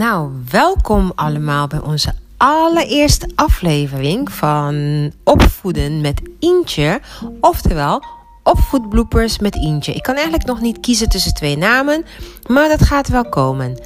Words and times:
Nou, 0.00 0.30
welkom 0.50 1.12
allemaal 1.14 1.66
bij 1.66 1.78
onze 1.78 2.12
allereerste 2.36 3.30
aflevering 3.34 4.32
van 4.32 5.10
Opvoeden 5.24 6.00
met 6.00 6.20
Ientje. 6.38 7.00
Oftewel, 7.40 8.04
opvoedbloepers 8.42 9.38
met 9.38 9.54
Ientje. 9.54 9.92
Ik 9.92 10.02
kan 10.02 10.14
eigenlijk 10.14 10.46
nog 10.46 10.60
niet 10.60 10.80
kiezen 10.80 11.08
tussen 11.08 11.34
twee 11.34 11.56
namen, 11.56 12.04
maar 12.46 12.68
dat 12.68 12.82
gaat 12.82 13.08
wel 13.08 13.28
komen. 13.28 13.80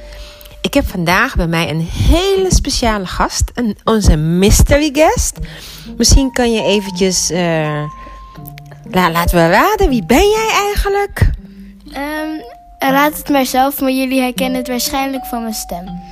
Ik 0.61 0.73
heb 0.73 0.87
vandaag 0.87 1.35
bij 1.35 1.47
mij 1.47 1.69
een 1.69 1.87
hele 1.91 2.53
speciale 2.53 3.05
gast, 3.05 3.51
een, 3.53 3.77
onze 3.83 4.15
mystery 4.15 4.89
guest. 4.93 5.37
Misschien 5.97 6.31
kan 6.31 6.53
je 6.53 6.61
eventjes, 6.61 7.31
uh, 7.31 7.83
laten 8.91 9.37
we 9.37 9.49
raden, 9.49 9.89
wie 9.89 10.05
ben 10.05 10.29
jij 10.29 10.49
eigenlijk? 10.51 11.29
Um, 11.85 12.53
raad 12.79 13.17
het 13.17 13.29
maar 13.29 13.45
zelf, 13.45 13.81
maar 13.81 13.91
jullie 13.91 14.21
herkennen 14.21 14.57
het 14.57 14.67
waarschijnlijk 14.67 15.25
van 15.25 15.41
mijn 15.41 15.53
stem. 15.53 16.04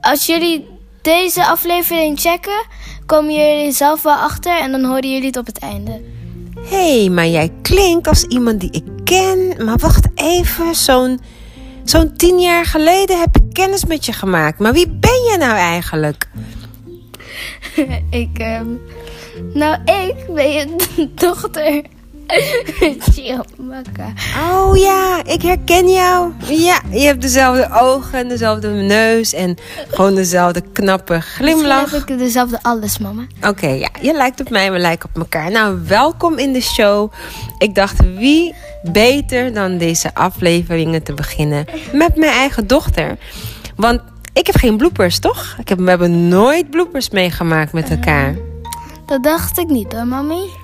Als 0.00 0.26
jullie 0.26 0.66
deze 1.02 1.46
aflevering 1.46 2.20
checken, 2.20 2.66
komen 3.06 3.34
jullie 3.34 3.72
zelf 3.72 4.02
wel 4.02 4.14
achter 4.14 4.60
en 4.60 4.70
dan 4.70 4.84
horen 4.84 5.12
jullie 5.12 5.26
het 5.26 5.36
op 5.36 5.46
het 5.46 5.58
einde. 5.58 6.02
Hé, 6.68 6.98
hey, 6.98 7.08
maar 7.08 7.26
jij 7.26 7.52
klinkt 7.62 8.08
als 8.08 8.24
iemand 8.24 8.60
die 8.60 8.70
ik 8.70 9.04
ken. 9.04 9.64
Maar 9.64 9.78
wacht 9.78 10.08
even, 10.14 10.74
zo'n 10.74 11.20
zo'n 11.84 12.16
tien 12.16 12.40
jaar 12.40 12.64
geleden 12.64 13.20
heb 13.20 13.36
ik 13.36 13.52
kennis 13.52 13.84
met 13.84 14.04
je 14.04 14.12
gemaakt. 14.12 14.58
Maar 14.58 14.72
wie 14.72 14.88
ben 14.88 15.22
je 15.30 15.36
nou 15.38 15.56
eigenlijk? 15.56 16.28
ik, 18.10 18.38
um, 18.38 18.80
nou, 19.54 19.78
ik 19.84 20.34
ben 20.34 20.52
je 20.52 20.76
dochter. 21.14 21.82
oh 24.50 24.76
ja, 24.76 25.24
ik 25.24 25.42
herken 25.42 25.88
jou. 25.88 26.32
Ja, 26.48 26.80
je 26.90 27.00
hebt 27.00 27.22
dezelfde 27.22 27.68
ogen, 27.80 28.28
dezelfde 28.28 28.68
neus 28.68 29.32
en 29.32 29.56
gewoon 29.90 30.14
dezelfde 30.14 30.62
knappe 30.72 31.20
glimlach. 31.20 31.90
Heb 31.90 32.08
ik 32.08 32.18
dezelfde 32.18 32.58
alles, 32.62 32.98
mama. 32.98 33.26
Oké, 33.48 33.66
ja, 33.66 33.88
je 34.00 34.12
lijkt 34.12 34.40
op 34.40 34.50
mij, 34.50 34.72
we 34.72 34.78
lijken 34.78 35.08
op 35.08 35.20
elkaar. 35.20 35.50
Nou, 35.50 35.78
welkom 35.86 36.38
in 36.38 36.52
de 36.52 36.60
show. 36.60 37.12
Ik 37.58 37.74
dacht, 37.74 38.16
wie 38.16 38.54
beter 38.82 39.54
dan 39.54 39.78
deze 39.78 40.14
afleveringen 40.14 41.02
te 41.02 41.12
beginnen 41.12 41.64
met 41.92 42.16
mijn 42.16 42.32
eigen 42.32 42.66
dochter? 42.66 43.16
Want 43.76 44.00
ik 44.32 44.46
heb 44.46 44.56
geen 44.56 44.76
bloopers, 44.76 45.18
toch? 45.18 45.56
Ik 45.58 45.68
heb, 45.68 45.78
we 45.78 45.88
hebben 45.88 46.28
nooit 46.28 46.70
bloopers 46.70 47.10
meegemaakt 47.10 47.72
met 47.72 47.90
elkaar. 47.90 48.34
dat 49.06 49.22
dacht 49.22 49.58
ik 49.58 49.68
niet 49.68 49.92
hoor, 49.92 50.06
mami. 50.06 50.62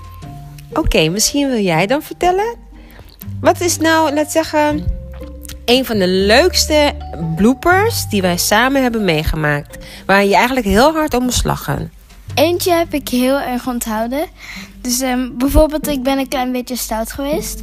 Oké, 0.73 1.09
misschien 1.09 1.49
wil 1.49 1.61
jij 1.61 1.87
dan 1.87 2.03
vertellen. 2.03 2.57
Wat 3.41 3.61
is 3.61 3.79
nou, 3.79 4.15
laat 4.15 4.33
zeggen, 4.33 4.85
een 5.65 5.85
van 5.85 5.99
de 5.99 6.09
leukste 6.09 6.93
bloopers 7.37 8.09
die 8.09 8.23
wij 8.23 8.37
samen 8.37 8.83
hebben 8.83 9.05
meegemaakt? 9.05 9.79
Waar 10.07 10.25
je 10.25 10.35
eigenlijk 10.35 10.67
heel 10.67 10.93
hard 10.93 11.15
om 11.15 11.25
moest 11.25 11.45
lachen. 11.45 11.93
Eentje 12.35 12.73
heb 12.73 12.95
ik 12.95 13.09
heel 13.09 13.41
erg 13.41 13.67
onthouden. 13.67 14.27
Dus 14.81 15.01
um, 15.01 15.39
bijvoorbeeld, 15.39 15.89
ik 15.89 16.03
ben 16.03 16.19
een 16.19 16.29
klein 16.29 16.53
beetje 16.53 16.77
stout 16.77 17.13
geweest. 17.13 17.63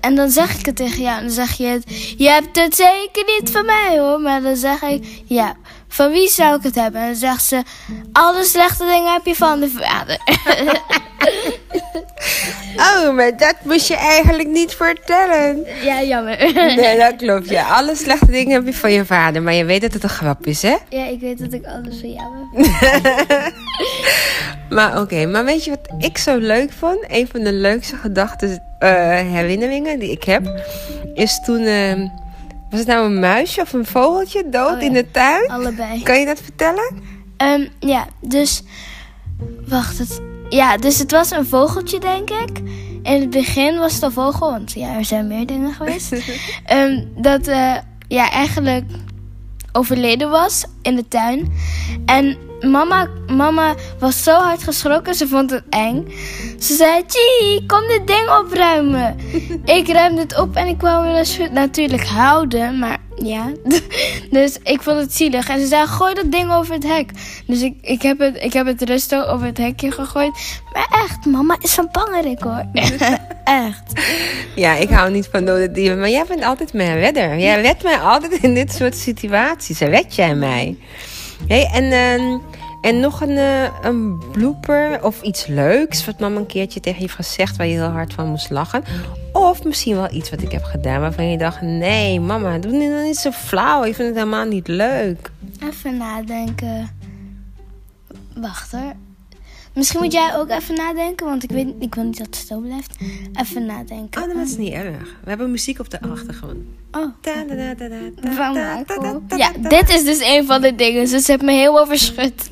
en 0.00 0.14
dan 0.14 0.30
zeg 0.30 0.58
ik 0.58 0.66
het 0.66 0.76
tegen 0.76 1.02
jou. 1.02 1.16
En 1.16 1.22
dan 1.22 1.32
zeg 1.32 1.52
je 1.52 1.66
het. 1.66 2.14
Je 2.18 2.28
hebt 2.28 2.56
het 2.56 2.74
zeker 2.74 3.24
niet 3.38 3.50
van 3.50 3.66
mij 3.66 3.98
hoor. 3.98 4.20
Maar 4.20 4.42
dan 4.42 4.56
zeg 4.56 4.82
ik. 4.82 5.22
Ja, 5.24 5.56
van 5.88 6.10
wie 6.10 6.28
zou 6.28 6.56
ik 6.56 6.62
het 6.62 6.74
hebben? 6.74 7.00
En 7.00 7.06
dan 7.06 7.16
zegt 7.16 7.44
ze. 7.44 7.62
Alle 8.12 8.44
slechte 8.44 8.84
dingen 8.84 9.12
heb 9.12 9.26
je 9.26 9.34
van 9.34 9.60
de 9.60 9.70
vader. 9.70 10.18
Oh, 12.76 13.14
maar 13.14 13.36
dat 13.36 13.54
moest 13.62 13.88
je 13.88 13.96
eigenlijk 13.96 14.48
niet 14.48 14.74
vertellen. 14.74 15.66
Ja, 15.82 16.02
jammer. 16.02 16.52
Nee, 16.76 16.98
dat 16.98 17.16
klopt. 17.16 17.48
Ja, 17.48 17.68
alle 17.68 17.96
slechte 17.96 18.30
dingen 18.30 18.52
heb 18.52 18.66
je 18.66 18.74
van 18.74 18.92
je 18.92 19.04
vader. 19.04 19.42
Maar 19.42 19.54
je 19.54 19.64
weet 19.64 19.80
dat 19.80 19.92
het 19.92 20.02
een 20.02 20.08
grap 20.08 20.46
is, 20.46 20.62
hè? 20.62 20.76
Ja, 20.88 21.06
ik 21.06 21.20
weet 21.20 21.38
dat 21.38 21.52
ik 21.52 21.66
alles 21.66 22.00
van 22.00 22.12
jou 22.12 22.32
heb. 22.52 23.52
maar 24.76 25.00
oké, 25.00 25.26
maar 25.26 25.44
weet 25.44 25.64
je 25.64 25.70
wat 25.70 26.04
ik 26.04 26.18
zo 26.18 26.36
leuk 26.36 26.72
vond? 26.72 26.98
Een 27.06 27.28
van 27.32 27.40
de 27.40 27.52
leukste 27.52 27.96
gedachten, 27.96 28.48
uh, 28.48 28.88
herinneringen 29.20 29.98
die 29.98 30.10
ik 30.10 30.24
heb, 30.24 30.64
is 31.14 31.40
toen. 31.44 31.60
Uh, 31.60 32.08
was 32.70 32.78
het 32.78 32.88
nou 32.88 33.06
een 33.06 33.20
muisje 33.20 33.60
of 33.60 33.72
een 33.72 33.86
vogeltje 33.86 34.48
dood 34.48 34.76
oh 34.76 34.82
in 34.82 34.92
de 34.92 35.10
tuin? 35.10 35.48
Allebei. 35.50 36.02
Kan 36.02 36.20
je 36.20 36.26
dat 36.26 36.40
vertellen? 36.40 37.00
Um, 37.42 37.68
ja, 37.80 38.06
dus. 38.20 38.62
Wacht, 39.68 39.98
het, 39.98 40.20
ja, 40.48 40.76
dus 40.76 40.98
het 40.98 41.10
was 41.10 41.30
een 41.30 41.46
vogeltje, 41.46 42.00
denk 42.00 42.30
ik. 42.30 42.58
In 43.02 43.20
het 43.20 43.30
begin 43.30 43.78
was 43.78 43.94
het 43.94 44.02
een 44.02 44.12
vogel, 44.12 44.50
want 44.50 44.72
ja, 44.72 44.96
er 44.96 45.04
zijn 45.04 45.26
meer 45.26 45.46
dingen 45.46 45.72
geweest. 45.72 46.12
um, 46.72 47.12
dat 47.28 47.48
uh, 47.48 47.76
ja, 48.08 48.30
eigenlijk 48.30 48.84
overleden 49.72 50.30
was 50.30 50.64
in 50.82 50.96
de 50.96 51.08
tuin. 51.08 51.52
En 52.06 52.36
mama, 52.60 53.08
mama 53.26 53.74
was 53.98 54.22
zo 54.22 54.32
hard 54.32 54.62
geschrokken, 54.62 55.14
ze 55.14 55.28
vond 55.28 55.50
het 55.50 55.62
eng. 55.70 56.08
Ze 56.58 56.74
zei, 56.74 57.02
Gie, 57.06 57.66
kom 57.66 57.80
dit 57.88 58.06
ding 58.06 58.28
opruimen. 58.28 59.16
ik 59.78 59.88
ruimde 59.88 60.20
het 60.20 60.38
op 60.38 60.56
en 60.56 60.66
ik 60.66 60.80
wou 60.80 61.06
het 61.06 61.52
natuurlijk 61.52 62.06
houden, 62.06 62.78
maar 62.78 62.98
ja. 63.16 63.52
dus 64.30 64.58
ik 64.62 64.82
vond 64.82 65.00
het 65.00 65.14
zielig. 65.14 65.48
En 65.48 65.60
ze 65.60 65.66
zei, 65.66 65.86
gooi 65.86 66.14
dat 66.14 66.32
ding 66.32 66.52
over 66.52 66.74
het 66.74 66.86
hek. 66.86 67.10
Dus 67.46 67.62
ik, 67.62 67.74
ik, 67.80 68.02
heb, 68.02 68.18
het, 68.18 68.36
ik 68.42 68.52
heb 68.52 68.66
het 68.66 68.82
rustig 68.82 69.26
over 69.26 69.46
het 69.46 69.58
hekje 69.58 69.90
gegooid. 69.90 70.60
Maar 70.72 71.02
echt, 71.04 71.24
mama 71.26 71.56
is 71.60 71.74
van 71.74 71.88
bangerik 71.92 72.40
hoor. 72.40 72.64
echt. 73.44 74.00
Ja, 74.54 74.74
ik 74.74 74.88
hou 74.88 75.10
niet 75.10 75.28
van 75.32 75.44
dode 75.44 75.72
dieren. 75.72 75.98
Maar 75.98 76.10
jij 76.10 76.24
bent 76.28 76.42
altijd 76.42 76.72
mijn 76.72 76.98
redder. 76.98 77.38
Jij 77.38 77.60
redt 77.60 77.82
mij 77.82 77.98
altijd 77.98 78.32
in 78.32 78.54
dit 78.54 78.72
soort 78.72 78.96
situaties. 78.96 79.78
Red 79.78 80.14
jij 80.14 80.34
mij. 80.34 80.76
Hey, 81.48 81.70
en, 81.72 81.84
uh, 81.84 82.40
en 82.80 83.00
nog 83.00 83.20
een, 83.20 83.30
uh, 83.30 83.68
een 83.82 84.22
blooper 84.32 85.04
of 85.04 85.22
iets 85.22 85.46
leuks 85.46 86.04
wat 86.04 86.20
mama 86.20 86.38
een 86.38 86.46
keertje 86.46 86.80
tegen 86.80 86.98
je 86.98 87.04
heeft 87.04 87.16
gezegd 87.16 87.56
waar 87.56 87.66
je 87.66 87.72
heel 87.72 87.88
hard 87.88 88.12
van 88.12 88.26
moest 88.26 88.50
lachen. 88.50 88.84
Of 89.32 89.64
misschien 89.64 89.96
wel 89.96 90.12
iets 90.12 90.30
wat 90.30 90.42
ik 90.42 90.52
heb 90.52 90.64
gedaan 90.64 91.00
waarvan 91.00 91.30
je 91.30 91.38
dacht: 91.38 91.60
nee, 91.60 92.20
mama, 92.20 92.58
doe 92.58 92.72
nu 92.72 93.02
niet 93.02 93.16
zo 93.16 93.30
flauw. 93.30 93.84
Ik 93.84 93.94
vind 93.94 94.08
het 94.08 94.16
helemaal 94.16 94.44
niet 94.44 94.68
leuk. 94.68 95.30
Even 95.62 95.96
nadenken. 95.96 96.90
Wacht 98.34 98.72
hoor. 98.72 98.92
Misschien 99.76 100.00
moet 100.00 100.12
jij 100.12 100.36
ook 100.36 100.50
even 100.50 100.74
nadenken, 100.74 101.26
want 101.26 101.42
ik, 101.42 101.50
weet, 101.50 101.68
ik 101.78 101.94
wil 101.94 102.04
niet 102.04 102.18
dat 102.18 102.26
het 102.26 102.36
stil 102.36 102.60
blijft. 102.60 102.96
Even 103.40 103.66
nadenken. 103.66 104.22
Oh, 104.22 104.34
dat 104.34 104.46
is 104.46 104.56
niet 104.56 104.72
erg. 104.72 105.16
We 105.22 105.28
hebben 105.28 105.50
muziek 105.50 105.78
op 105.78 105.90
de 105.90 106.00
achtergrond. 106.00 106.56
Oh. 106.92 107.06
Ja, 109.36 109.52
dit 109.78 109.88
is 109.88 110.04
dus 110.04 110.20
een 110.20 110.46
van 110.46 110.60
de 110.60 110.74
dingen. 110.74 111.08
Ze 111.08 111.22
heeft 111.26 111.42
me 111.42 111.52
heel 111.52 111.80
overschud. 111.80 112.50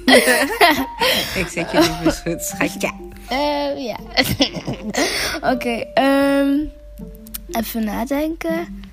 ik 1.40 1.46
zet 1.50 1.70
je 1.70 1.78
niet 1.78 1.98
verschut, 2.02 2.42
schatje. 2.42 2.92
Uh, 3.32 3.84
ja. 3.84 3.96
Oké, 5.52 5.52
okay, 5.52 5.92
um, 6.40 6.70
even 7.50 7.84
nadenken. 7.84 8.83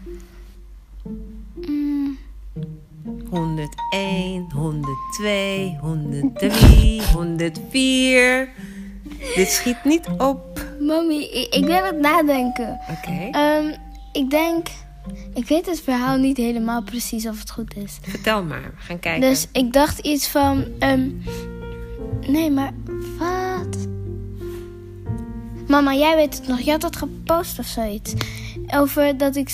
101, 3.31 4.51
102, 4.51 5.77
103, 5.81 7.01
104. 7.13 8.49
Dit 9.35 9.47
schiet 9.47 9.83
niet 9.83 10.07
op. 10.17 10.65
Mami, 10.79 11.23
ik, 11.23 11.53
ik 11.53 11.65
ben 11.65 11.77
aan 11.77 11.85
het 11.85 11.99
nadenken. 11.99 12.79
Oké. 12.89 13.29
Okay. 13.29 13.57
Um, 13.57 13.75
ik 14.11 14.29
denk... 14.29 14.67
Ik 15.33 15.47
weet 15.47 15.65
het 15.65 15.81
verhaal 15.81 16.17
niet 16.17 16.37
helemaal 16.37 16.83
precies 16.83 17.27
of 17.27 17.39
het 17.39 17.51
goed 17.51 17.75
is. 17.75 17.97
Vertel 18.01 18.43
maar, 18.43 18.61
we 18.61 18.81
gaan 18.81 18.99
kijken. 18.99 19.29
Dus 19.29 19.47
ik 19.51 19.73
dacht 19.73 19.99
iets 19.99 20.27
van... 20.27 20.65
Um, 20.79 21.23
nee, 22.27 22.51
maar 22.51 22.71
wat? 23.17 23.87
Mama, 25.67 25.93
jij 25.93 26.15
weet 26.15 26.37
het 26.37 26.47
nog. 26.47 26.59
Je 26.59 26.71
had 26.71 26.81
dat 26.81 26.95
gepost 26.95 27.59
of 27.59 27.65
zoiets. 27.65 28.13
Over 28.67 29.17
dat 29.17 29.35
ik 29.35 29.49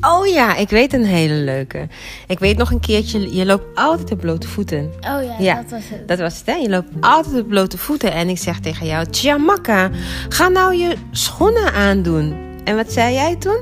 Oh 0.00 0.26
ja, 0.26 0.56
ik 0.56 0.68
weet 0.68 0.92
een 0.92 1.04
hele 1.04 1.34
leuke. 1.34 1.88
Ik 2.26 2.38
weet 2.38 2.56
nog 2.56 2.70
een 2.70 2.80
keertje, 2.80 3.36
je 3.36 3.46
loopt 3.46 3.64
altijd 3.74 4.12
op 4.12 4.20
blote 4.20 4.48
voeten. 4.48 4.92
Oh 5.00 5.24
ja, 5.24 5.36
ja 5.38 5.54
dat 5.54 5.70
was 5.70 5.82
het. 5.88 6.08
Dat 6.08 6.18
was 6.18 6.38
het, 6.38 6.46
hè? 6.46 6.54
Je 6.54 6.68
loopt 6.68 6.88
altijd 7.00 7.40
op 7.42 7.48
blote 7.48 7.78
voeten. 7.78 8.12
En 8.12 8.28
ik 8.28 8.38
zeg 8.38 8.60
tegen 8.60 8.86
jou, 8.86 9.06
Tjamaka, 9.06 9.90
ga 10.28 10.48
nou 10.48 10.74
je 10.74 10.96
schoenen 11.10 11.72
aandoen. 11.72 12.36
En 12.64 12.76
wat 12.76 12.92
zei 12.92 13.14
jij 13.14 13.36
toen? 13.36 13.60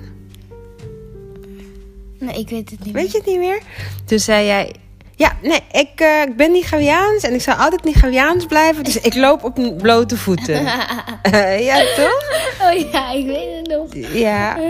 Nee, 2.18 2.38
ik 2.38 2.48
weet 2.48 2.70
het 2.70 2.84
niet 2.84 2.94
Weet 2.94 3.10
je 3.10 3.18
het 3.18 3.26
niet 3.26 3.38
meer? 3.38 3.60
Toen 4.04 4.18
zei 4.18 4.46
jij, 4.46 4.74
ja, 5.16 5.32
nee, 5.42 5.60
ik, 5.70 6.00
uh, 6.00 6.22
ik 6.22 6.36
ben 6.36 6.52
Nigeriaans 6.52 7.22
en 7.22 7.34
ik 7.34 7.40
zou 7.40 7.58
altijd 7.58 7.84
Nigeriaans 7.84 8.46
blijven. 8.46 8.84
Dus 8.84 9.00
ik 9.00 9.14
loop 9.14 9.44
op 9.44 9.78
blote 9.78 10.16
voeten. 10.16 10.62
ja, 11.70 11.84
toch? 11.96 12.22
Oh 12.62 12.90
ja, 12.92 13.12
ik 13.12 13.26
weet 13.26 13.56
het 13.56 13.68
nog. 13.68 14.14
Ja. 14.14 14.56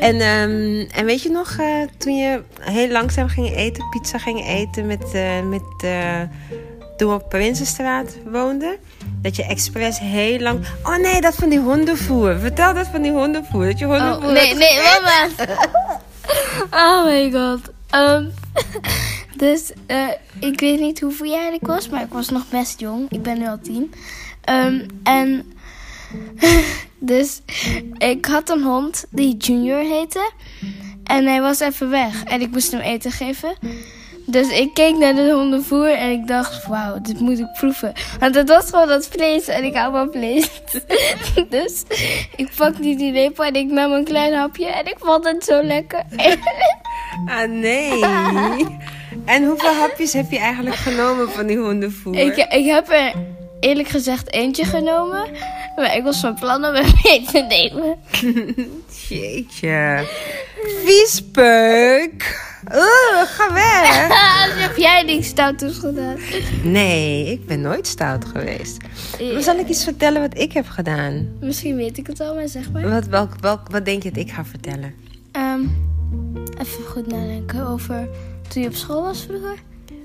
En, 0.00 0.14
um, 0.14 0.86
en 0.90 1.04
weet 1.04 1.22
je 1.22 1.30
nog, 1.30 1.56
uh, 1.60 1.82
toen 1.98 2.16
je 2.16 2.42
heel 2.60 2.88
langzaam 2.88 3.28
ging 3.28 3.56
eten, 3.56 3.88
pizza 3.88 4.18
ging 4.18 4.46
eten 4.46 4.86
met, 4.86 5.14
uh, 5.14 5.42
met 5.42 5.84
uh, 5.84 6.20
toen 6.96 7.08
we 7.08 7.14
op 7.14 7.28
Prinsenstraat 7.28 8.16
woonden? 8.24 8.76
Dat 9.22 9.36
je 9.36 9.44
expres 9.44 9.98
heel 9.98 10.38
lang. 10.38 10.66
Oh 10.82 10.96
nee, 10.96 11.20
dat 11.20 11.34
van 11.34 11.48
die 11.48 11.60
hondenvoer. 11.60 12.38
Vertel 12.38 12.74
dat 12.74 12.86
van 12.86 13.02
die 13.02 13.12
hondenvoer. 13.12 13.64
Dat 13.64 13.78
je 13.78 13.84
hondenvoer. 13.84 14.24
Oh, 14.24 14.32
nee, 14.32 14.54
nee, 14.54 14.78
mama. 14.78 15.28
oh 16.82 17.04
my 17.04 17.30
god. 17.30 17.60
Um, 17.94 18.32
dus 19.44 19.72
eh, 19.86 20.08
ik 20.40 20.60
weet 20.60 20.80
niet 20.80 21.00
hoeveel 21.00 21.30
jaar 21.30 21.52
ik 21.52 21.66
was, 21.66 21.88
maar 21.88 22.02
ik 22.02 22.12
was 22.12 22.28
nog 22.28 22.48
best 22.48 22.80
jong. 22.80 23.06
Ik 23.10 23.22
ben 23.22 23.38
nu 23.38 23.46
al 23.46 23.58
tien. 23.62 23.94
Ehm, 24.40 24.80
en 25.02 25.52
dus 26.98 27.40
ik 27.98 28.26
had 28.26 28.50
een 28.50 28.62
hond 28.62 29.04
die 29.10 29.36
Junior 29.36 29.80
heette. 29.80 30.30
En 31.04 31.26
hij 31.26 31.40
was 31.40 31.60
even 31.60 31.90
weg. 31.90 32.24
En 32.24 32.40
ik 32.40 32.50
moest 32.50 32.72
hem 32.72 32.80
eten 32.80 33.10
geven. 33.10 33.54
Dus 34.28 34.48
ik 34.48 34.74
keek 34.74 34.96
naar 34.96 35.14
de 35.14 35.32
hondenvoer 35.32 35.90
en 35.92 36.10
ik 36.10 36.26
dacht, 36.26 36.66
wauw, 36.66 37.00
dit 37.00 37.20
moet 37.20 37.38
ik 37.38 37.52
proeven. 37.52 37.92
Want 38.18 38.34
het 38.34 38.48
was 38.48 38.70
gewoon 38.70 38.88
dat 38.88 39.08
vlees 39.08 39.48
en 39.48 39.64
ik 39.64 39.74
hou 39.74 39.92
van 39.92 40.08
vlees. 40.12 40.50
dus 41.48 41.82
ik 42.36 42.50
pakte 42.56 42.80
die 42.80 43.12
lepel 43.12 43.44
en 43.44 43.54
ik 43.54 43.70
nam 43.70 43.92
een 43.92 44.04
klein 44.04 44.34
hapje 44.34 44.66
en 44.66 44.86
ik 44.86 44.96
vond 44.98 45.24
het 45.24 45.44
zo 45.44 45.62
lekker. 45.62 46.02
ah, 47.26 47.48
nee. 47.48 48.04
En 49.24 49.44
hoeveel 49.44 49.74
hapjes 49.74 50.12
heb 50.12 50.30
je 50.30 50.38
eigenlijk 50.38 50.76
genomen 50.76 51.30
van 51.30 51.46
die 51.46 51.58
hondenvoer? 51.58 52.16
Ik, 52.16 52.36
ik 52.36 52.66
heb 52.66 52.90
er 52.90 53.14
eerlijk 53.60 53.88
gezegd 53.88 54.32
eentje 54.32 54.64
genomen. 54.64 55.24
Maar 55.76 55.96
ik 55.96 56.02
was 56.02 56.20
van 56.20 56.34
plan 56.34 56.64
om 56.64 56.74
er 56.74 57.00
mee 57.02 57.24
te 57.24 57.38
nemen. 57.38 57.96
Jeetje. 59.08 60.06
Viespeuk. 60.84 62.44
Oeh, 62.74 63.22
ga 63.22 63.52
weg. 63.52 64.08
heb 64.66 64.76
jij 64.76 65.02
niks 65.02 65.26
stouts 65.26 65.78
gedaan? 65.78 66.16
Nee, 66.62 67.32
ik 67.32 67.46
ben 67.46 67.60
nooit 67.60 67.86
stout 67.86 68.24
geweest. 68.24 68.76
Maar 69.32 69.42
zal 69.42 69.58
ik 69.58 69.68
iets 69.68 69.84
vertellen 69.84 70.20
wat 70.20 70.38
ik 70.38 70.52
heb 70.52 70.68
gedaan? 70.68 71.28
Misschien 71.40 71.76
weet 71.76 71.98
ik 71.98 72.06
het 72.06 72.20
al, 72.20 72.34
maar 72.34 72.48
zeg 72.48 72.72
maar. 72.72 72.90
Wat, 72.90 73.06
welk, 73.06 73.32
welk, 73.40 73.68
wat 73.70 73.84
denk 73.84 74.02
je 74.02 74.10
dat 74.10 74.22
ik 74.22 74.32
ga 74.32 74.44
vertellen? 74.44 74.94
Um, 75.32 75.70
even 76.58 76.84
goed 76.84 77.06
nadenken 77.06 77.66
over 77.66 78.08
toen 78.48 78.62
je 78.62 78.68
op 78.68 78.74
school 78.74 79.02
was 79.02 79.22
vroeger. 79.22 79.56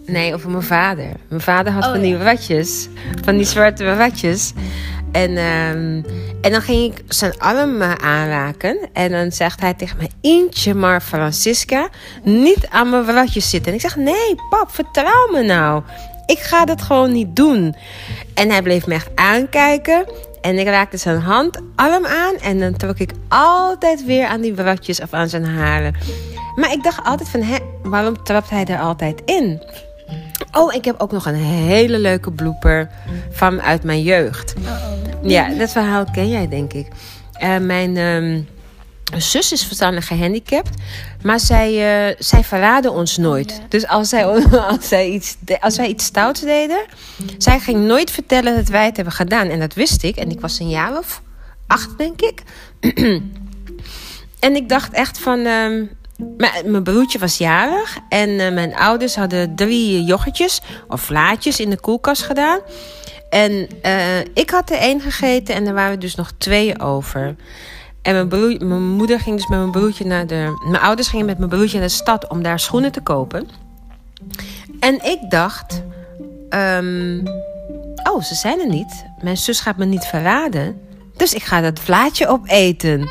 Nee, 0.05 0.33
over 0.33 0.49
mijn 0.49 0.63
vader. 0.63 1.11
Mijn 1.27 1.41
vader 1.41 1.73
had 1.73 1.83
oh, 1.83 1.91
van 1.91 2.01
die 2.01 2.17
watjes. 2.17 2.87
Van 3.23 3.37
die 3.37 3.45
zwarte 3.45 3.95
watjes. 3.95 4.53
En, 5.11 5.29
um, 5.29 6.05
en 6.41 6.51
dan 6.51 6.61
ging 6.61 6.93
ik 6.93 7.03
zijn 7.07 7.39
arm 7.39 7.81
aanraken. 7.81 8.89
En 8.93 9.11
dan 9.11 9.31
zegt 9.31 9.61
hij 9.61 9.73
tegen 9.73 9.97
mij: 9.97 10.09
Eentje 10.21 10.73
maar, 10.73 11.01
Francisca, 11.01 11.89
niet 12.23 12.67
aan 12.69 12.89
mijn 12.89 13.05
watjes 13.05 13.49
zitten. 13.49 13.71
En 13.71 13.77
ik 13.77 13.81
zeg: 13.81 13.95
Nee, 13.95 14.35
pap, 14.49 14.71
vertrouw 14.71 15.31
me 15.31 15.43
nou. 15.43 15.83
Ik 16.25 16.39
ga 16.39 16.65
dat 16.65 16.81
gewoon 16.81 17.11
niet 17.11 17.35
doen. 17.35 17.75
En 18.33 18.49
hij 18.49 18.61
bleef 18.61 18.87
me 18.87 18.93
echt 18.93 19.09
aankijken. 19.15 20.05
En 20.41 20.59
ik 20.59 20.67
raakte 20.67 20.97
zijn 20.97 21.19
hand, 21.19 21.59
arm 21.75 22.05
aan. 22.05 22.35
En 22.35 22.59
dan 22.59 22.77
trok 22.77 22.97
ik 22.97 23.11
altijd 23.27 24.05
weer 24.05 24.25
aan 24.25 24.41
die 24.41 24.55
watjes 24.55 25.01
of 25.01 25.13
aan 25.13 25.29
zijn 25.29 25.45
haren. 25.45 25.95
Maar 26.55 26.71
ik 26.71 26.83
dacht 26.83 27.05
altijd 27.05 27.29
van, 27.29 27.41
hè, 27.41 27.57
waarom 27.83 28.23
trapt 28.23 28.49
hij 28.49 28.65
er 28.65 28.79
altijd 28.79 29.21
in? 29.25 29.61
Oh, 30.51 30.73
ik 30.73 30.85
heb 30.85 30.95
ook 31.01 31.11
nog 31.11 31.25
een 31.25 31.35
hele 31.35 31.99
leuke 31.99 32.31
blooper 32.31 32.89
van 33.31 33.61
uit 33.61 33.83
mijn 33.83 34.01
jeugd. 34.01 34.53
Ja, 35.23 35.49
dat 35.49 35.71
verhaal 35.71 36.05
ken 36.11 36.29
jij, 36.29 36.47
denk 36.47 36.73
ik. 36.73 36.87
Uh, 37.43 37.57
mijn 37.57 37.97
um, 37.97 38.47
zus 39.17 39.51
is 39.51 39.65
verstandig 39.65 40.07
gehandicapt, 40.07 40.69
maar 41.23 41.39
zij, 41.39 41.71
uh, 42.09 42.15
zij 42.19 42.43
verraden 42.43 42.91
ons 42.91 43.17
nooit. 43.17 43.61
Dus 43.69 43.87
als, 43.87 44.09
zij, 44.09 44.25
als, 44.69 44.87
zij 44.87 45.09
iets, 45.09 45.37
als 45.59 45.77
wij 45.77 45.87
iets 45.87 46.05
stouts 46.05 46.41
deden, 46.41 46.85
zij 47.37 47.59
ging 47.59 47.85
nooit 47.85 48.11
vertellen 48.11 48.55
dat 48.55 48.67
wij 48.67 48.85
het 48.85 48.95
hebben 48.95 49.13
gedaan. 49.13 49.47
En 49.47 49.59
dat 49.59 49.73
wist 49.73 50.03
ik. 50.03 50.15
En 50.15 50.29
ik 50.29 50.39
was 50.39 50.59
een 50.59 50.69
jaar 50.69 50.97
of 50.97 51.21
acht, 51.67 51.97
denk 51.97 52.21
ik. 52.21 52.41
en 54.39 54.55
ik 54.55 54.69
dacht 54.69 54.93
echt 54.93 55.19
van. 55.19 55.39
Um, 55.45 55.99
mijn 56.65 56.83
broertje 56.83 57.19
was 57.19 57.37
jarig 57.37 57.97
en 58.09 58.29
uh, 58.29 58.51
mijn 58.51 58.75
ouders 58.75 59.15
hadden 59.15 59.55
drie 59.55 60.03
yoghurtjes 60.03 60.61
of 60.87 61.01
vlaatjes 61.01 61.59
in 61.59 61.69
de 61.69 61.79
koelkast 61.79 62.23
gedaan. 62.23 62.59
En 63.29 63.51
uh, 63.85 64.19
ik 64.19 64.49
had 64.49 64.69
er 64.69 64.77
één 64.77 65.01
gegeten 65.01 65.55
en 65.55 65.67
er 65.67 65.73
waren 65.73 65.99
dus 65.99 66.15
nog 66.15 66.31
twee 66.37 66.79
over. 66.79 67.35
En 68.01 68.27
mijn, 68.27 68.67
mijn 68.67 68.89
moeder 68.89 69.19
ging 69.19 69.35
dus 69.35 69.47
met 69.47 69.59
mijn 69.59 69.71
broertje 69.71 70.05
naar 70.05 70.27
de. 70.27 70.63
Mijn 70.69 70.83
ouders 70.83 71.07
gingen 71.07 71.25
met 71.25 71.37
mijn 71.37 71.49
broertje 71.49 71.77
naar 71.77 71.87
de 71.87 71.93
stad 71.93 72.27
om 72.29 72.43
daar 72.43 72.59
schoenen 72.59 72.91
te 72.91 73.01
kopen. 73.01 73.49
En 74.79 75.05
ik 75.05 75.19
dacht. 75.29 75.83
Um, 76.49 77.27
oh, 78.03 78.21
ze 78.23 78.35
zijn 78.35 78.59
er 78.59 78.67
niet. 78.67 79.05
Mijn 79.21 79.37
zus 79.37 79.59
gaat 79.59 79.77
me 79.77 79.85
niet 79.85 80.05
verraden. 80.05 80.81
Dus 81.17 81.33
ik 81.33 81.43
ga 81.43 81.61
dat 81.61 81.79
vlaatje 81.79 82.27
opeten. 82.27 83.09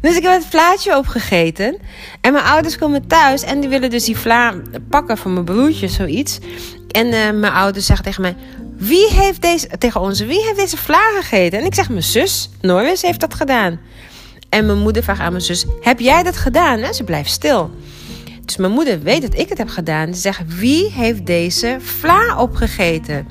Dus 0.00 0.16
ik 0.16 0.22
heb 0.22 0.32
het 0.32 0.46
vlaatje 0.50 0.96
opgegeten. 0.96 1.78
En 2.20 2.32
mijn 2.32 2.44
ouders 2.44 2.78
komen 2.78 3.06
thuis 3.06 3.42
en 3.42 3.60
die 3.60 3.68
willen 3.68 3.90
dus 3.90 4.04
die 4.04 4.16
vla 4.16 4.54
pakken 4.88 5.18
van 5.18 5.32
mijn 5.32 5.44
broertje, 5.44 5.88
zoiets. 5.88 6.38
En 6.88 7.06
uh, 7.06 7.12
mijn 7.12 7.52
ouders 7.52 7.86
zeggen 7.86 8.04
tegen 8.04 8.22
mij: 8.22 8.36
Wie 8.76 9.10
heeft 9.10 9.42
deze, 9.42 9.68
tegen 9.78 10.00
ons, 10.00 10.20
wie 10.20 10.44
heeft 10.44 10.56
deze 10.56 10.76
vla 10.76 11.20
gegeten? 11.20 11.58
En 11.58 11.64
ik 11.64 11.74
zeg: 11.74 11.88
Mijn 11.88 12.02
zus, 12.02 12.50
Norris, 12.60 13.02
heeft 13.02 13.20
dat 13.20 13.34
gedaan. 13.34 13.80
En 14.48 14.66
mijn 14.66 14.78
moeder 14.78 15.02
vraagt 15.02 15.20
aan 15.20 15.32
mijn 15.32 15.44
zus: 15.44 15.64
Heb 15.80 16.00
jij 16.00 16.22
dat 16.22 16.36
gedaan? 16.36 16.78
En 16.78 16.94
ze 16.94 17.04
blijft 17.04 17.30
stil. 17.30 17.70
Dus 18.44 18.56
mijn 18.56 18.72
moeder 18.72 19.02
weet 19.02 19.22
dat 19.22 19.38
ik 19.38 19.48
het 19.48 19.58
heb 19.58 19.68
gedaan. 19.68 20.14
Ze 20.14 20.20
zegt: 20.20 20.56
Wie 20.58 20.90
heeft 20.90 21.26
deze 21.26 21.76
vla 21.80 22.40
opgegeten? 22.40 23.26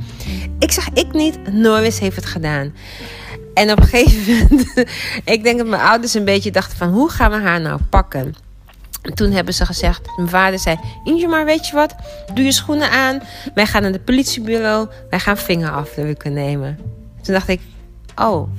Ik 0.60 0.72
zeg: 0.72 0.90
Ik 0.94 1.14
niet, 1.14 1.54
Norris 1.54 2.00
heeft 2.00 2.16
het 2.16 2.26
gedaan. 2.26 2.74
En 3.60 3.72
op 3.72 3.80
een 3.80 3.88
gegeven 3.88 4.48
moment, 4.50 4.74
ik 5.36 5.44
denk 5.44 5.58
dat 5.58 5.68
mijn 5.68 5.82
ouders 5.82 6.14
een 6.14 6.26
beetje 6.26 6.52
dachten 6.52 6.78
van 6.78 6.90
hoe 6.90 7.10
gaan 7.10 7.32
we 7.32 7.38
haar 7.38 7.62
nou 7.62 7.80
pakken? 7.90 8.36
En 9.02 9.14
toen 9.14 9.32
hebben 9.32 9.54
ze 9.54 9.66
gezegd, 9.66 10.02
mijn 10.18 10.30
vader 10.30 10.60
zei, 10.60 10.80
Inge 11.04 11.28
maar 11.28 11.46
weet 11.46 11.68
je 11.68 11.76
wat, 11.76 11.96
doe 12.34 12.46
je 12.46 12.52
schoenen 12.52 12.92
aan. 12.92 13.22
Wij 13.54 13.66
gaan 13.66 13.82
naar 13.82 13.92
het 13.92 14.06
politiebureau, 14.06 14.88
wij 15.10 15.20
gaan 15.20 15.38
vingerafdrukken 15.38 16.34
nemen. 16.34 16.80
Toen 17.22 17.34
dacht 17.34 17.48
ik, 17.48 17.62
oh, 18.16 18.50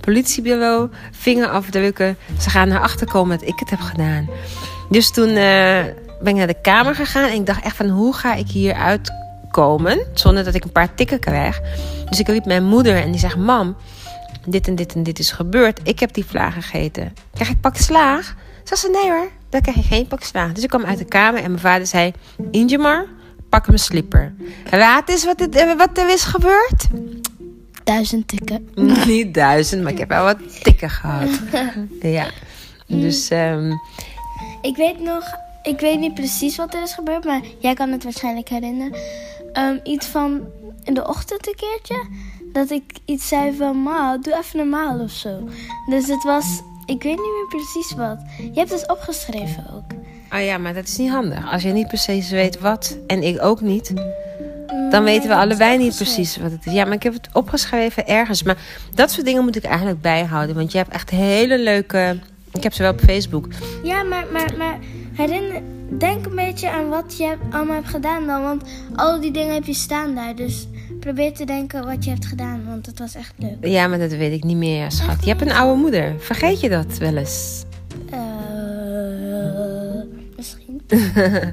politiebureau, 0.00 0.90
vingerafdrukken. 1.10 2.16
Ze 2.40 2.50
gaan 2.50 2.68
naar 2.68 2.80
achter 2.80 3.06
komen 3.06 3.38
dat 3.38 3.48
ik 3.48 3.58
het 3.58 3.70
heb 3.70 3.80
gedaan. 3.80 4.30
Dus 4.90 5.10
toen 5.10 5.28
uh, 5.28 5.34
ben 6.20 6.28
ik 6.28 6.34
naar 6.34 6.46
de 6.46 6.60
kamer 6.62 6.94
gegaan 6.94 7.28
en 7.28 7.34
ik 7.34 7.46
dacht 7.46 7.64
echt 7.64 7.76
van 7.76 7.88
hoe 7.88 8.14
ga 8.14 8.34
ik 8.34 8.48
hier 8.48 8.74
uitkomen 8.74 10.06
zonder 10.14 10.44
dat 10.44 10.54
ik 10.54 10.64
een 10.64 10.72
paar 10.72 10.94
tikken 10.94 11.20
krijg. 11.20 11.60
Dus 12.08 12.18
ik 12.18 12.28
riep 12.28 12.44
mijn 12.44 12.64
moeder 12.64 12.96
en 12.96 13.10
die 13.10 13.20
zegt, 13.20 13.36
mam, 13.36 13.76
dit 14.46 14.68
en 14.68 14.74
dit 14.74 14.94
en 14.94 15.02
dit 15.02 15.18
is 15.18 15.30
gebeurd. 15.30 15.80
Ik 15.82 16.00
heb 16.00 16.12
die 16.12 16.24
vla 16.24 16.50
gegeten. 16.50 17.14
Krijg 17.34 17.50
ik 17.50 17.60
pak 17.60 17.76
slaag? 17.76 18.34
Zei 18.64 18.80
ze, 18.80 18.90
nee 18.90 19.10
hoor, 19.10 19.28
dan 19.48 19.60
krijg 19.60 19.76
je 19.76 19.82
geen 19.82 20.06
pak 20.06 20.22
slaag. 20.22 20.52
Dus 20.52 20.62
ik 20.62 20.68
kwam 20.68 20.84
uit 20.84 20.98
de 20.98 21.04
kamer 21.04 21.42
en 21.42 21.50
mijn 21.50 21.62
vader 21.62 21.86
zei... 21.86 22.12
Ingemar, 22.50 23.06
pak 23.48 23.66
mijn 23.66 23.78
slipper. 23.78 24.34
Raad 24.64 25.08
eens 25.08 25.24
wat, 25.24 25.40
eh, 25.40 25.76
wat 25.76 25.98
er 25.98 26.10
is 26.10 26.22
gebeurd. 26.22 26.86
Duizend 27.84 28.28
tikken. 28.28 28.68
Niet 29.06 29.34
duizend, 29.34 29.82
maar 29.82 29.92
ik 29.92 29.98
heb 29.98 30.08
wel 30.08 30.24
wat 30.24 30.62
tikken 30.62 30.90
gehad. 30.90 31.28
ja, 32.02 32.30
dus... 32.86 33.30
Um... 33.30 33.80
Ik 34.62 34.76
weet 34.76 35.00
nog... 35.00 35.24
Ik 35.62 35.80
weet 35.80 35.98
niet 35.98 36.14
precies 36.14 36.56
wat 36.56 36.74
er 36.74 36.82
is 36.82 36.94
gebeurd, 36.94 37.24
maar 37.24 37.40
jij 37.58 37.74
kan 37.74 37.90
het 37.90 38.04
waarschijnlijk 38.04 38.48
herinneren. 38.48 38.98
Um, 39.52 39.80
iets 39.82 40.06
van 40.06 40.40
in 40.84 40.94
de 40.94 41.08
ochtend 41.08 41.46
een 41.46 41.54
keertje 41.54 42.06
dat 42.52 42.70
ik 42.70 42.82
iets 43.04 43.28
zei 43.28 43.56
van, 43.56 43.82
ma, 43.82 44.16
doe 44.16 44.38
even 44.38 44.58
normaal 44.58 44.98
of 45.00 45.10
zo. 45.10 45.48
Dus 45.86 46.06
het 46.06 46.22
was, 46.22 46.60
ik 46.86 47.02
weet 47.02 47.16
niet 47.16 47.32
meer 47.34 47.46
precies 47.48 47.94
wat. 47.94 48.18
Je 48.52 48.58
hebt 48.58 48.70
het 48.70 48.90
opgeschreven 48.90 49.66
ook. 49.74 49.98
Oh 50.34 50.44
ja, 50.44 50.58
maar 50.58 50.74
dat 50.74 50.84
is 50.84 50.96
niet 50.96 51.10
handig. 51.10 51.52
Als 51.52 51.62
je 51.62 51.72
niet 51.72 51.88
precies 51.88 52.30
weet 52.30 52.60
wat, 52.60 52.98
en 53.06 53.22
ik 53.22 53.42
ook 53.42 53.60
niet, 53.60 53.92
dan 54.90 55.04
weten 55.04 55.28
we 55.28 55.34
allebei 55.34 55.78
niet 55.78 55.96
precies 55.96 56.36
wat 56.36 56.50
het 56.50 56.66
is. 56.66 56.72
Ja, 56.72 56.84
maar 56.84 56.94
ik 56.94 57.02
heb 57.02 57.12
het 57.12 57.28
opgeschreven 57.32 58.06
ergens. 58.06 58.42
Maar 58.42 58.56
dat 58.94 59.10
soort 59.10 59.26
dingen 59.26 59.44
moet 59.44 59.56
ik 59.56 59.64
eigenlijk 59.64 60.00
bijhouden. 60.00 60.56
Want 60.56 60.72
je 60.72 60.78
hebt 60.78 60.92
echt 60.92 61.10
hele 61.10 61.58
leuke. 61.58 62.18
Ik 62.52 62.62
heb 62.62 62.72
ze 62.72 62.82
wel 62.82 62.92
op 62.92 63.00
Facebook. 63.00 63.46
Ja, 63.82 64.02
maar, 64.02 64.24
maar, 64.32 64.54
maar 64.58 64.78
herinner, 65.12 65.62
denk 65.98 66.26
een 66.26 66.34
beetje 66.34 66.70
aan 66.70 66.88
wat 66.88 67.16
je 67.16 67.36
allemaal 67.50 67.74
hebt 67.74 67.88
gedaan 67.88 68.26
dan. 68.26 68.42
Want 68.42 68.62
al 68.96 69.20
die 69.20 69.30
dingen 69.30 69.54
heb 69.54 69.64
je 69.64 69.74
staan 69.74 70.14
daar. 70.14 70.34
Dus 70.34 70.66
probeer 71.00 71.32
te 71.32 71.44
denken 71.44 71.84
wat 71.84 72.04
je 72.04 72.10
hebt 72.10 72.26
gedaan, 72.26 72.64
want 72.66 72.86
het 72.86 72.98
was 72.98 73.14
echt 73.14 73.32
leuk. 73.36 73.56
Ja, 73.60 73.86
maar 73.86 73.98
dat 73.98 74.10
weet 74.10 74.32
ik 74.32 74.44
niet 74.44 74.56
meer, 74.56 74.90
schat. 74.90 75.24
Je 75.24 75.28
hebt 75.28 75.40
een 75.40 75.52
oude 75.52 75.80
moeder. 75.80 76.14
Vergeet 76.18 76.60
je 76.60 76.68
dat 76.68 76.98
wel 76.98 77.16
eens? 77.16 77.64
Uh, 78.12 78.18
misschien. 80.36 80.82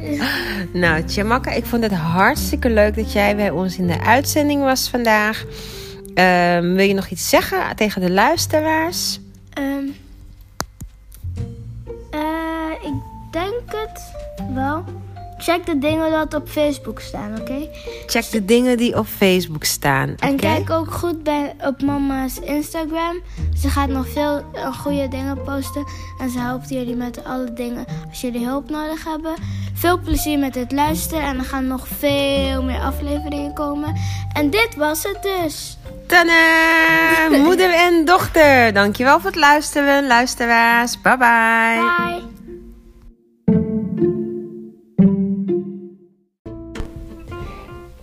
nou, 0.84 1.04
Tjamaka, 1.04 1.51
ik 1.51 1.66
vond 1.66 1.84
het 1.84 1.92
hartstikke 1.92 2.70
leuk 2.70 2.96
dat 2.96 3.12
jij 3.12 3.36
bij 3.36 3.50
ons 3.50 3.77
in 3.77 3.88
de 3.88 4.00
uitzending 4.00 4.62
was 4.62 4.89
vandaag. 4.89 5.46
Um, 6.16 6.75
wil 6.75 6.86
je 6.86 6.94
nog 6.94 7.08
iets 7.08 7.30
zeggen 7.30 7.75
tegen 7.75 8.01
de 8.01 8.12
luisteraars? 8.12 9.20
Um, 9.60 9.96
uh, 12.13 12.72
ik 12.82 13.01
denk 13.32 13.62
het 13.66 14.01
wel. 14.54 14.84
Check 15.38 15.65
de 15.65 15.77
dingen 15.77 16.12
dat 16.12 16.34
op 16.34 16.50
Facebook 16.50 17.00
staan, 17.00 17.39
oké? 17.39 17.70
Check 18.06 18.32
de 18.32 18.46
dingen 18.46 18.77
die 18.77 18.98
op 18.98 19.06
Facebook 19.06 19.63
staan. 19.63 20.15
En 20.20 20.36
kijk 20.36 20.70
ook 20.70 20.91
goed 20.91 21.24
bij, 21.24 21.56
op 21.60 21.82
mama's 21.82 22.39
Instagram. 22.39 23.22
Ze 23.58 23.70
gaat 23.70 23.89
nog 23.89 24.08
veel 24.10 24.46
uh, 24.56 24.77
goede 24.79 25.08
dingen 25.08 25.44
posten. 25.44 25.86
En 26.20 26.29
ze 26.29 26.39
helpt 26.39 26.70
jullie 26.70 26.96
met 26.96 27.24
alle 27.24 27.53
dingen. 27.53 27.86
Als 28.10 28.22
jullie 28.22 28.46
hulp 28.46 28.70
nodig 28.70 29.03
hebben, 29.03 29.34
Veel 29.77 30.00
plezier 30.00 30.39
met 30.39 30.56
het 30.56 30.72
luisteren 30.72 31.24
en 31.24 31.38
er 31.38 31.46
gaan 31.46 31.67
nog 31.67 31.88
veel 32.00 32.63
meer 32.63 32.79
afleveringen 32.79 33.53
komen. 33.53 33.96
En 34.34 34.50
dit 34.50 34.75
was 34.75 35.03
het 35.03 35.17
dus. 35.22 35.77
Tada! 36.08 37.38
Moeder 37.44 37.74
en 37.74 38.06
dochter. 38.06 38.74
Dankjewel 38.74 39.20
voor 39.20 39.29
het 39.29 39.39
luisteren, 39.39 40.08
luisteraars. 40.08 41.01
Bye 41.01 41.17
bye. 41.17 41.94
Bye. 41.98 42.37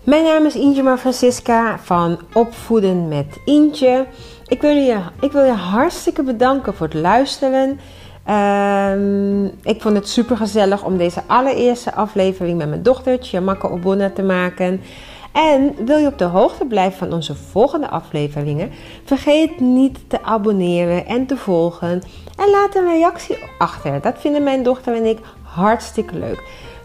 Mijn 0.05 0.25
naam 0.25 0.47
is 0.47 0.55
Injema 0.55 0.99
Francisca 0.99 1.79
van 1.79 2.19
Opvoeden 2.33 3.09
met 3.09 3.41
Intje. 3.45 4.07
Ik 4.47 4.61
wil 4.61 4.77
je, 4.77 4.99
ik 5.21 5.33
wil 5.33 5.45
je 5.45 5.53
hartstikke 5.53 6.23
bedanken 6.23 6.75
voor 6.75 6.87
het 6.87 6.95
luisteren. 6.95 7.81
Ehm, 8.25 9.45
ik 9.45 9.83
vond 9.83 9.97
het 9.97 10.09
super 10.09 10.37
gezellig 10.37 10.85
om 10.85 10.97
deze 10.97 11.23
allereerste 11.27 11.95
aflevering 11.95 12.59
met 12.59 12.69
mijn 12.69 12.83
dochtertje 12.83 13.41
Makka 13.41 13.69
Obonna 13.69 14.11
te 14.11 14.23
maken. 14.23 14.81
En 15.33 15.75
wil 15.85 15.99
je 15.99 16.07
op 16.07 16.19
de 16.19 16.25
hoogte 16.25 16.65
blijven 16.65 16.99
van 16.99 17.13
onze 17.13 17.35
volgende 17.35 17.89
afleveringen? 17.89 18.71
Vergeet 19.05 19.61
niet 19.61 19.99
te 20.07 20.23
abonneren 20.23 21.07
en 21.07 21.27
te 21.27 21.37
volgen. 21.37 22.03
En 22.37 22.51
laat 22.51 22.75
een 22.75 22.89
reactie 22.89 23.39
achter. 23.59 24.01
Dat 24.01 24.15
vinden 24.19 24.43
mijn 24.43 24.63
dochter 24.63 24.95
en 24.97 25.05
ik 25.05 25.19
hartstikke 25.43 26.19
leuk. 26.19 26.43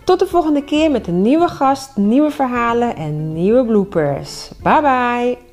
Tot 0.09 0.19
de 0.19 0.27
volgende 0.27 0.63
keer 0.63 0.91
met 0.91 1.07
een 1.07 1.21
nieuwe 1.21 1.47
gast, 1.47 1.97
nieuwe 1.97 2.31
verhalen 2.31 2.95
en 2.95 3.33
nieuwe 3.33 3.65
bloopers. 3.65 4.49
Bye 4.63 4.81
bye! 4.81 5.48